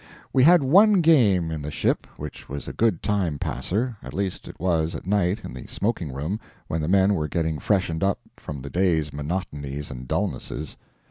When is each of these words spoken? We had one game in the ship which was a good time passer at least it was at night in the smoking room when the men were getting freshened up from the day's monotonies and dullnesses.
We 0.33 0.45
had 0.45 0.63
one 0.63 1.01
game 1.01 1.51
in 1.51 1.61
the 1.61 1.69
ship 1.69 2.07
which 2.17 2.49
was 2.49 2.67
a 2.67 2.73
good 2.73 3.03
time 3.03 3.37
passer 3.37 3.97
at 4.01 4.15
least 4.15 4.47
it 4.47 4.59
was 4.59 4.95
at 4.95 5.05
night 5.05 5.41
in 5.45 5.53
the 5.53 5.67
smoking 5.67 6.11
room 6.11 6.39
when 6.67 6.81
the 6.81 6.87
men 6.87 7.13
were 7.13 7.27
getting 7.27 7.59
freshened 7.59 8.03
up 8.03 8.17
from 8.35 8.63
the 8.63 8.71
day's 8.71 9.13
monotonies 9.13 9.91
and 9.91 10.07
dullnesses. 10.07 10.75